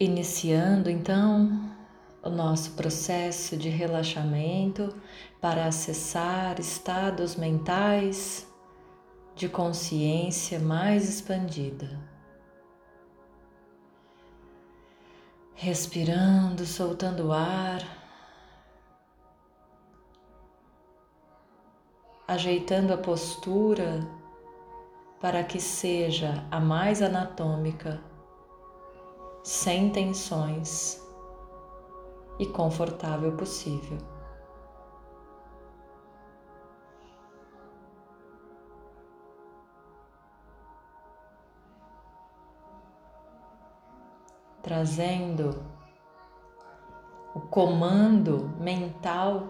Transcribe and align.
Iniciando 0.00 0.88
então 0.88 1.74
o 2.22 2.30
nosso 2.30 2.74
processo 2.74 3.56
de 3.56 3.68
relaxamento 3.68 4.94
para 5.40 5.66
acessar 5.66 6.60
estados 6.60 7.34
mentais 7.34 8.46
de 9.34 9.48
consciência 9.48 10.60
mais 10.60 11.08
expandida. 11.08 11.98
Respirando, 15.54 16.64
soltando 16.64 17.26
o 17.26 17.32
ar, 17.32 17.82
ajeitando 22.28 22.92
a 22.92 22.98
postura 22.98 24.06
para 25.20 25.42
que 25.42 25.60
seja 25.60 26.46
a 26.52 26.60
mais 26.60 27.02
anatômica, 27.02 28.00
sem 29.48 29.88
tensões 29.90 31.02
e 32.38 32.44
confortável 32.44 33.34
possível. 33.34 33.96
Trazendo 44.62 45.64
o 47.34 47.40
comando 47.40 48.50
mental 48.60 49.44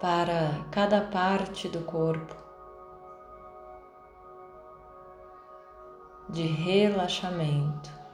para 0.00 0.64
cada 0.70 1.02
parte 1.02 1.68
do 1.68 1.82
corpo 1.84 2.34
de 6.30 6.46
relaxamento. 6.46 8.05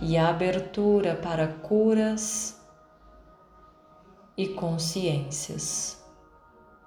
E 0.00 0.16
abertura 0.16 1.16
para 1.16 1.48
curas 1.48 2.60
e 4.36 4.48
consciências 4.48 6.00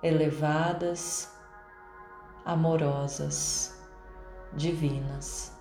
elevadas, 0.02 1.30
amorosas, 2.46 3.78
divinas. 4.54 5.52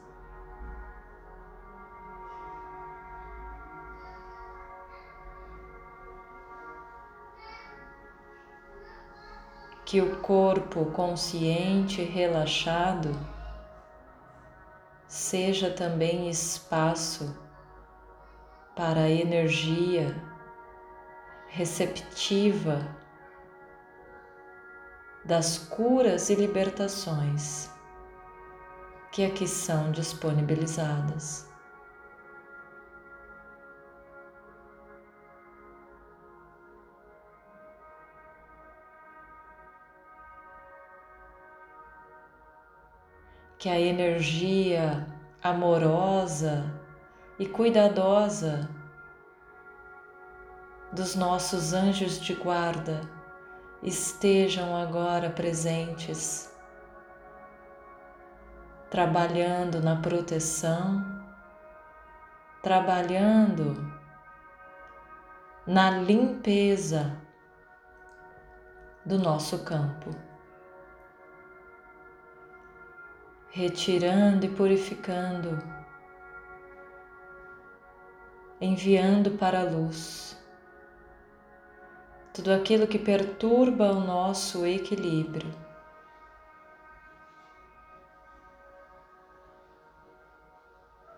Que 9.84 10.00
o 10.00 10.20
corpo 10.20 10.86
consciente 10.92 12.04
relaxado 12.04 13.10
seja 15.10 15.72
também 15.72 16.30
espaço 16.30 17.36
para 18.76 19.00
a 19.00 19.10
energia 19.10 20.14
receptiva 21.48 22.78
das 25.24 25.58
curas 25.58 26.30
e 26.30 26.36
libertações 26.36 27.68
que 29.10 29.24
aqui 29.24 29.48
são 29.48 29.90
disponibilizadas. 29.90 31.49
Que 43.60 43.68
a 43.68 43.78
energia 43.78 45.06
amorosa 45.42 46.64
e 47.38 47.46
cuidadosa 47.46 48.70
dos 50.90 51.14
nossos 51.14 51.74
anjos 51.74 52.18
de 52.18 52.32
guarda 52.32 53.02
estejam 53.82 54.74
agora 54.74 55.28
presentes, 55.28 56.50
trabalhando 58.88 59.82
na 59.82 59.96
proteção, 59.96 61.04
trabalhando 62.62 63.92
na 65.66 65.90
limpeza 65.90 67.14
do 69.04 69.18
nosso 69.18 69.62
campo. 69.64 70.29
Retirando 73.50 74.46
e 74.46 74.48
purificando, 74.48 75.58
enviando 78.60 79.32
para 79.32 79.60
a 79.60 79.64
luz 79.64 80.38
tudo 82.32 82.52
aquilo 82.52 82.86
que 82.86 82.98
perturba 82.98 83.92
o 83.92 84.00
nosso 84.00 84.64
equilíbrio. 84.64 85.52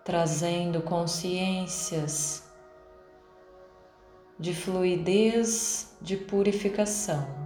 Trazendo 0.03 0.81
consciências 0.81 2.51
de 4.37 4.53
fluidez, 4.53 5.95
de 6.01 6.17
purificação. 6.17 7.42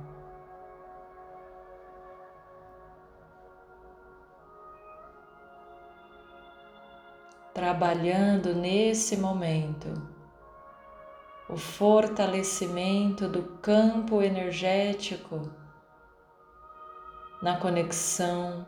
Trabalhando 7.68 8.56
nesse 8.56 9.18
momento. 9.18 9.94
O 11.50 11.58
fortalecimento 11.58 13.28
do 13.28 13.44
campo 13.58 14.22
energético 14.22 15.52
na 17.42 17.58
conexão 17.58 18.66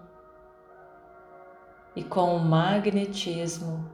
e 1.95 2.03
com 2.03 2.35
o 2.35 2.39
magnetismo 2.39 3.89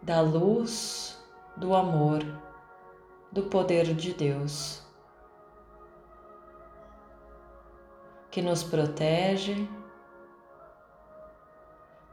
da 0.00 0.20
luz, 0.20 1.20
do 1.56 1.74
amor, 1.74 2.20
do 3.32 3.42
poder 3.42 3.94
de 3.94 4.14
Deus, 4.14 4.80
que 8.30 8.40
nos 8.40 8.62
protege, 8.62 9.68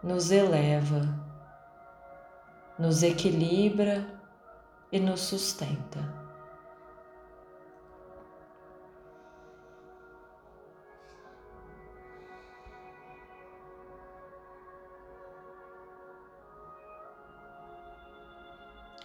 nos 0.01 0.31
eleva 0.31 1.28
nos 2.79 3.03
equilibra 3.03 4.07
e 4.89 4.99
nos 5.01 5.19
sustenta. 5.19 5.99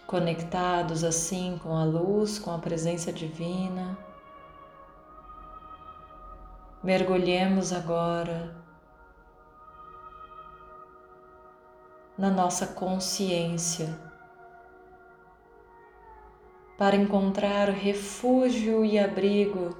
Conectados 0.07 1.03
assim 1.03 1.59
com 1.61 1.75
a 1.75 1.83
luz, 1.83 2.39
com 2.39 2.51
a 2.51 2.59
presença 2.59 3.11
divina, 3.11 3.97
mergulhemos 6.81 7.73
agora 7.73 8.64
na 12.17 12.29
nossa 12.29 12.67
consciência, 12.67 13.99
para 16.77 16.95
encontrar 16.95 17.69
refúgio 17.69 18.85
e 18.85 18.97
abrigo 18.97 19.75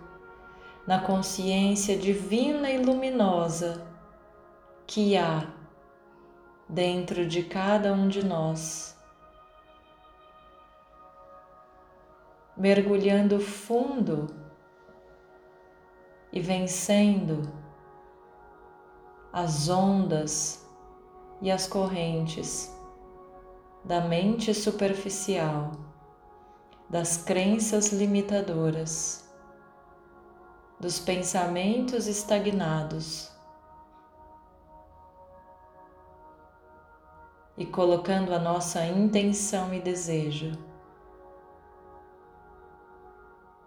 na 0.86 1.00
consciência 1.00 1.98
divina 1.98 2.70
e 2.70 2.78
luminosa 2.78 3.86
que 4.86 5.18
há 5.18 5.48
dentro 6.70 7.26
de 7.26 7.44
cada 7.44 7.92
um 7.94 8.08
de 8.08 8.24
nós. 8.24 8.96
Mergulhando 12.56 13.40
fundo 13.40 14.28
e 16.32 16.40
vencendo 16.40 17.42
as 19.34 19.68
ondas 19.68 20.65
e 21.42 21.52
as 21.52 21.68
correntes 21.68 22.74
da 23.84 24.02
mente 24.02 24.54
superficial, 24.54 25.72
das 26.90 27.18
crenças 27.18 27.92
limitadoras, 27.92 29.30
dos 30.80 31.00
pensamentos 31.00 32.08
estagnados. 32.08 33.32
E 37.58 37.66
colocando 37.66 38.34
a 38.34 38.40
nossa 38.40 38.86
intenção 38.86 39.74
e 39.74 39.80
desejo 39.80 40.52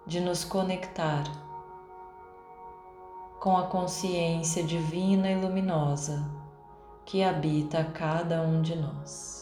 de 0.07 0.21
nos 0.21 0.45
conectar 0.45 1.25
com 3.41 3.57
a 3.57 3.67
consciência 3.69 4.63
divina 4.63 5.31
e 5.31 5.41
luminosa 5.41 6.38
que 7.09 7.23
habita 7.23 7.85
cada 7.85 8.43
um 8.43 8.61
de 8.61 8.77
nós. 8.77 9.38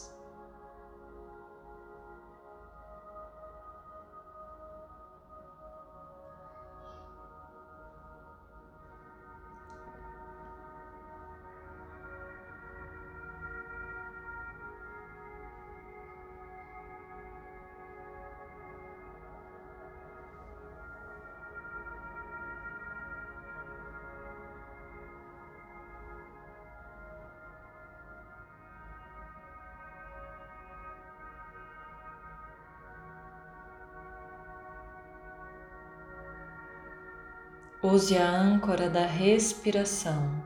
Use 37.83 38.17
a 38.17 38.27
âncora 38.27 38.89
da 38.89 39.05
respiração 39.05 40.43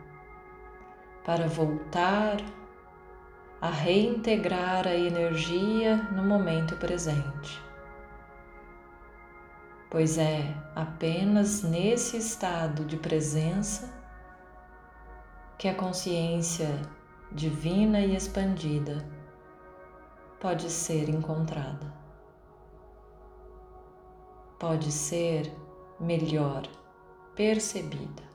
para 1.23 1.47
voltar 1.47 2.41
a 3.61 3.69
reintegrar 3.69 4.85
a 4.85 4.93
energia 4.93 5.95
no 6.11 6.23
momento 6.23 6.75
presente, 6.75 7.63
pois 9.89 10.17
é 10.17 10.53
apenas 10.75 11.63
nesse 11.63 12.17
estado 12.17 12.83
de 12.83 12.97
presença 12.97 13.89
que 15.57 15.69
a 15.69 15.73
consciência 15.73 16.81
divina 17.31 18.01
e 18.01 18.13
expandida 18.13 19.07
pode 20.37 20.69
ser 20.69 21.07
encontrada. 21.07 21.93
Pode 24.59 24.91
ser 24.91 25.49
melhor 25.97 26.80
percebida. 27.35 28.30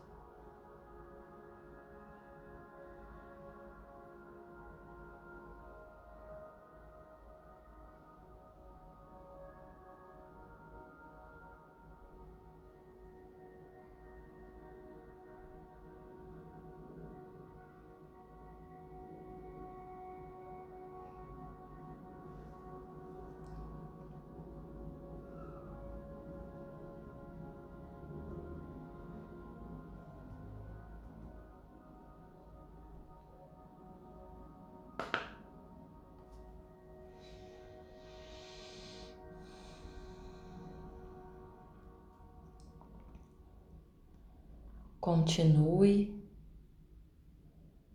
Continue 45.07 46.21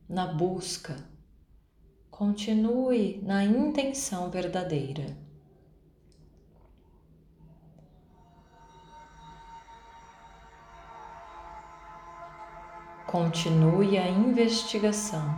na 0.07 0.27
busca, 0.27 0.95
continue 2.09 3.21
na 3.21 3.43
intenção 3.43 4.29
verdadeira. 4.29 5.17
Continue 13.05 13.97
a 13.97 14.07
investigação. 14.07 15.35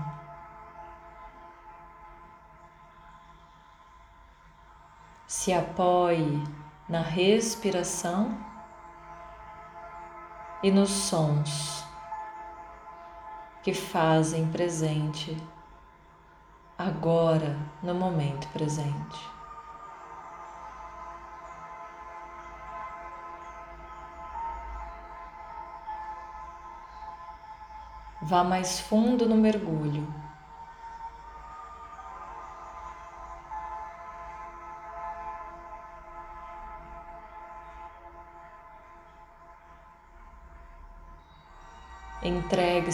Se 5.26 5.52
apoie 5.52 6.40
na 6.88 7.02
respiração 7.02 8.53
e 10.64 10.72
nos 10.72 10.90
sons 10.90 11.84
que 13.62 13.74
fazem 13.74 14.48
presente 14.48 15.38
agora 16.78 17.60
no 17.82 17.94
momento 17.94 18.48
presente. 18.54 19.34
Vá 28.22 28.42
mais 28.42 28.80
fundo 28.80 29.28
no 29.28 29.36
mergulho. 29.36 30.23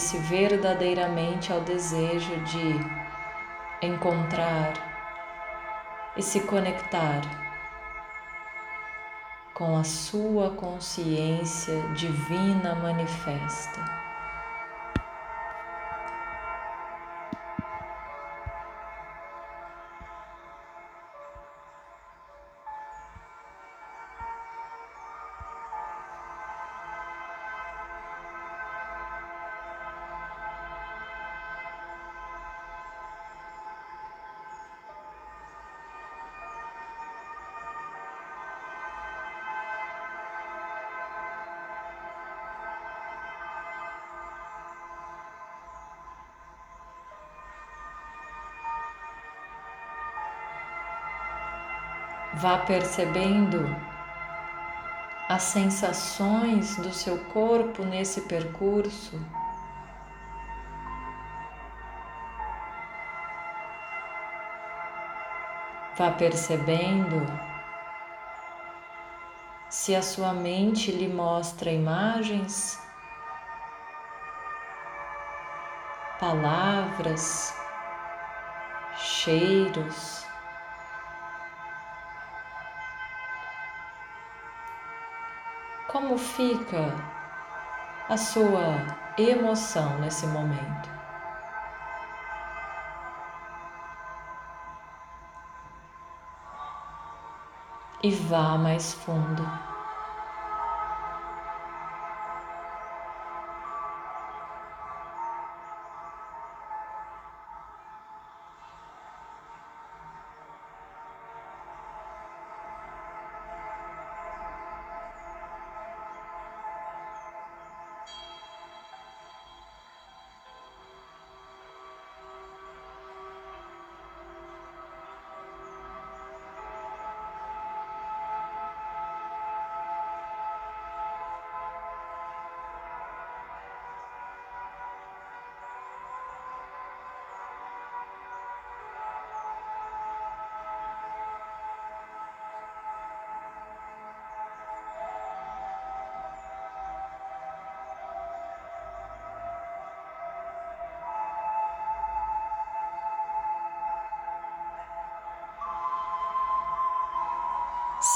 Entregue-se 0.00 0.16
verdadeiramente 0.16 1.52
ao 1.52 1.60
desejo 1.60 2.34
de 2.44 3.86
encontrar 3.86 4.72
e 6.16 6.22
se 6.22 6.40
conectar 6.40 7.20
com 9.52 9.76
a 9.76 9.84
sua 9.84 10.50
consciência 10.52 11.82
divina 11.92 12.74
manifesta. 12.76 13.99
Vá 52.34 52.58
percebendo 52.58 53.64
as 55.28 55.42
sensações 55.42 56.76
do 56.76 56.92
seu 56.92 57.18
corpo 57.26 57.84
nesse 57.84 58.22
percurso. 58.22 59.20
Vá 65.96 66.12
percebendo 66.12 67.26
se 69.68 69.94
a 69.94 70.02
sua 70.02 70.32
mente 70.32 70.90
lhe 70.90 71.08
mostra 71.08 71.70
imagens, 71.70 72.80
palavras, 76.18 77.54
cheiros. 78.96 80.29
Como 85.90 86.16
fica 86.16 86.94
a 88.08 88.16
sua 88.16 88.86
emoção 89.18 89.98
nesse 89.98 90.24
momento? 90.24 90.88
E 98.04 98.12
vá 98.12 98.56
mais 98.56 98.94
fundo. 98.94 99.69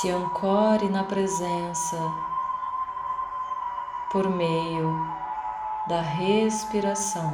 Se 0.04 0.10
ancore 0.10 0.90
na 0.90 1.02
presença 1.02 1.96
por 4.12 4.28
meio 4.28 4.92
da 5.88 6.02
respiração. 6.02 7.32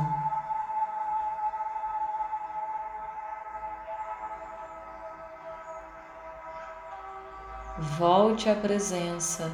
Volte 7.99 8.49
à 8.49 8.55
presença 8.55 9.51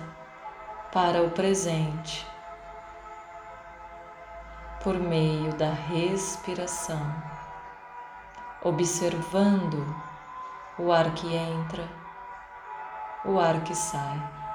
para 0.93 1.23
o 1.23 1.31
presente 1.31 2.29
por 4.85 4.99
meio 4.99 5.55
da 5.55 5.71
respiração, 5.71 7.01
observando 8.63 9.83
o 10.79 10.93
ar 10.93 11.15
que 11.15 11.35
entra, 11.35 12.06
o 13.25 13.39
ar 13.39 13.63
que 13.65 13.75
sai. 13.75 14.46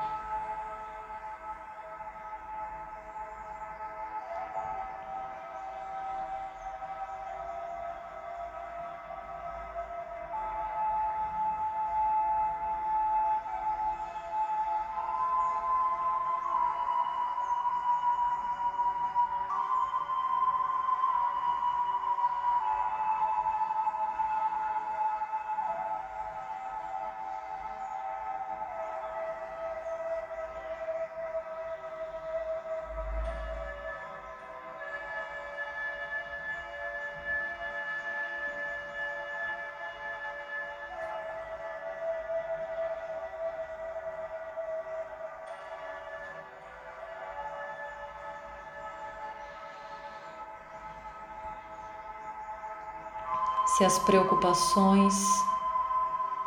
Se 53.82 53.86
as 53.86 53.98
preocupações 53.98 55.16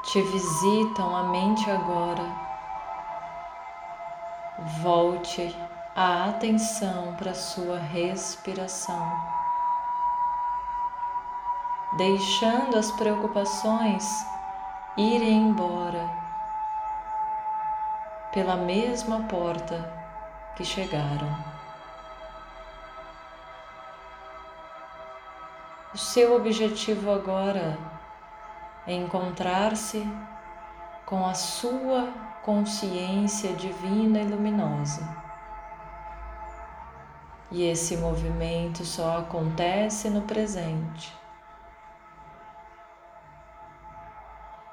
te 0.04 0.22
visitam 0.22 1.16
a 1.16 1.24
mente 1.24 1.68
agora, 1.68 2.24
volte 4.80 5.52
a 5.96 6.26
atenção 6.26 7.12
para 7.16 7.34
sua 7.34 7.76
respiração, 7.76 9.04
deixando 11.96 12.78
as 12.78 12.92
preocupações 12.92 14.04
irem 14.96 15.48
embora 15.48 16.08
pela 18.32 18.54
mesma 18.54 19.22
porta 19.22 19.92
que 20.54 20.64
chegaram. 20.64 21.53
O 25.94 25.96
seu 25.96 26.34
objetivo 26.34 27.12
agora 27.12 27.78
é 28.84 28.92
encontrar-se 28.92 30.04
com 31.06 31.24
a 31.24 31.34
sua 31.34 32.12
consciência 32.42 33.52
divina 33.52 34.18
e 34.18 34.24
luminosa. 34.24 35.08
E 37.48 37.62
esse 37.62 37.96
movimento 37.96 38.84
só 38.84 39.18
acontece 39.18 40.10
no 40.10 40.22
presente. 40.22 41.16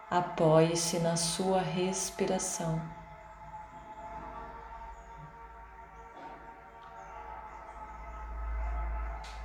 Apoie-se 0.10 0.98
na 0.98 1.16
sua 1.16 1.62
respiração. 1.62 2.82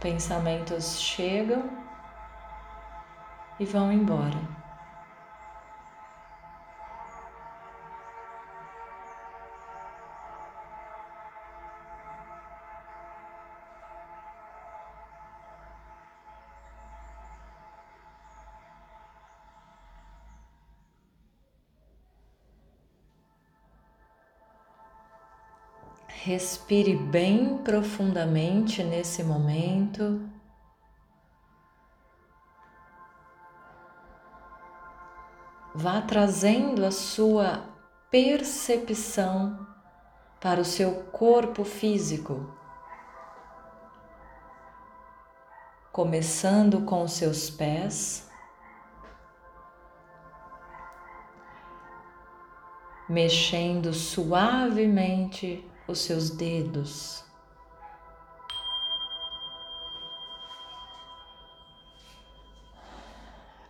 Pensamentos 0.00 1.00
chegam 1.00 1.70
e 3.58 3.64
vão 3.64 3.90
embora. 3.90 4.65
Respire 26.26 26.96
bem 26.96 27.58
profundamente 27.58 28.82
nesse 28.82 29.22
momento. 29.22 30.28
Vá 35.72 36.00
trazendo 36.02 36.84
a 36.84 36.90
sua 36.90 37.62
percepção 38.10 39.68
para 40.40 40.60
o 40.60 40.64
seu 40.64 41.04
corpo 41.12 41.62
físico, 41.62 42.52
começando 45.92 46.80
com 46.80 47.04
os 47.04 47.12
seus 47.12 47.48
pés. 47.50 48.28
Mexendo 53.08 53.94
suavemente 53.94 55.64
os 55.86 56.00
seus 56.00 56.30
dedos. 56.30 57.24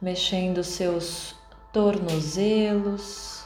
Mexendo 0.00 0.62
seus 0.62 1.35
tornozelos. 1.73 3.44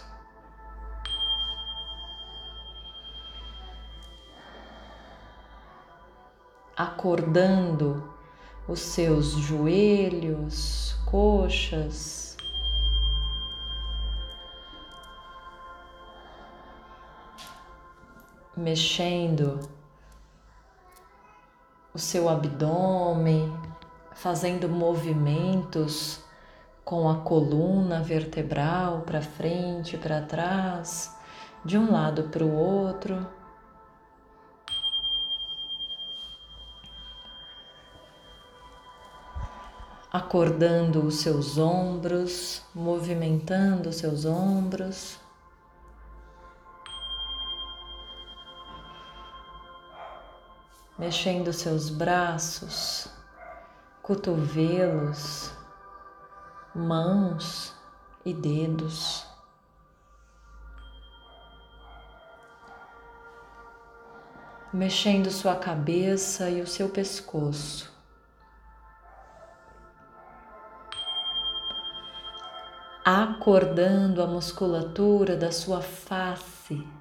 Acordando 6.77 8.11
os 8.67 8.81
seus 8.81 9.33
joelhos, 9.33 10.97
coxas. 11.07 12.30
Mexendo 18.57 19.61
o 21.95 21.99
seu 21.99 22.29
abdômen, 22.29 23.53
fazendo 24.13 24.69
movimentos 24.69 26.23
com 26.85 27.09
a 27.09 27.21
coluna 27.21 28.03
vertebral 28.03 29.03
para 29.03 29.23
frente 29.23 29.97
para 29.97 30.23
trás, 30.23 31.17
de 31.65 31.79
um 31.79 31.91
lado 31.91 32.25
para 32.25 32.45
o 32.45 32.53
outro. 32.53 33.27
Acordando 40.13 41.07
os 41.07 41.17
seus 41.17 41.57
ombros, 41.57 42.63
movimentando 42.75 43.91
os 43.91 43.97
seus 43.97 44.25
ombros. 44.25 45.21
Mexendo 51.01 51.51
seus 51.51 51.89
braços, 51.89 53.09
cotovelos, 54.03 55.51
mãos 56.75 57.75
e 58.23 58.35
dedos. 58.35 59.27
Mexendo 64.71 65.31
sua 65.31 65.57
cabeça 65.57 66.51
e 66.51 66.61
o 66.61 66.67
seu 66.67 66.91
pescoço. 66.91 67.91
Acordando 73.03 74.23
a 74.23 74.27
musculatura 74.27 75.35
da 75.35 75.51
sua 75.51 75.81
face 75.81 77.00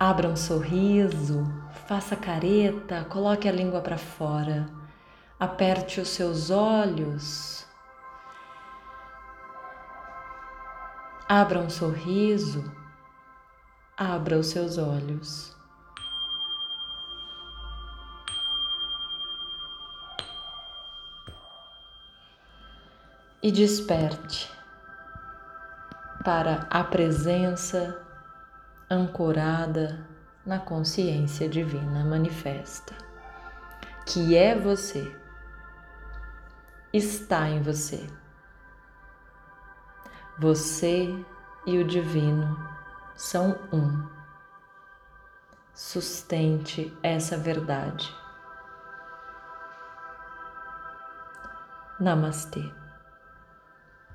Abra 0.00 0.28
um 0.28 0.36
sorriso, 0.36 1.46
faça 1.86 2.16
careta, 2.16 3.04
coloque 3.10 3.46
a 3.46 3.52
língua 3.52 3.82
para 3.82 3.98
fora, 3.98 4.66
aperte 5.38 6.00
os 6.00 6.08
seus 6.08 6.50
olhos, 6.50 7.60
Abra 11.32 11.60
um 11.60 11.70
sorriso, 11.70 12.64
abra 13.96 14.36
os 14.36 14.48
seus 14.48 14.78
olhos. 14.78 15.56
E 23.40 23.52
desperte 23.52 24.50
para 26.24 26.66
a 26.68 26.82
presença 26.82 28.09
ancorada 28.90 30.04
na 30.44 30.58
consciência 30.58 31.48
divina 31.48 32.04
manifesta, 32.04 32.92
que 34.04 34.36
é 34.36 34.58
você, 34.58 35.16
está 36.92 37.48
em 37.48 37.62
você. 37.62 38.04
Você 40.40 41.24
e 41.66 41.78
o 41.78 41.86
divino 41.86 42.58
são 43.14 43.56
um. 43.72 44.08
Sustente 45.72 46.92
essa 47.00 47.36
verdade. 47.36 48.12
Namastê. 52.00 52.79